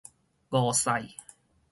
[0.49, 1.13] 五賽